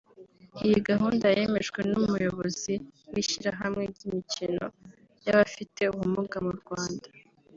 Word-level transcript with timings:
Iyi 0.65 0.77
gahunda 0.89 1.25
yemejwe 1.35 1.79
n’Umuyobozi 1.91 2.73
w’ishyirahamwe 3.13 3.83
ry’imikino 3.91 4.65
y’abafite 5.25 5.81
ubumuga 5.93 6.37
mu 6.47 6.53
Rwanda 6.61 7.07